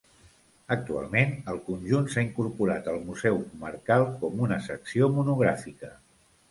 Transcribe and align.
Actualment, 0.75 1.35
el 1.53 1.59
conjunt 1.67 2.09
s'ha 2.15 2.25
incorporat 2.29 2.91
al 2.95 2.99
Museu 3.11 3.41
Comarcal 3.53 4.09
com 4.25 4.47
una 4.49 4.63
secció 4.73 5.13
monogràfica. 5.21 5.97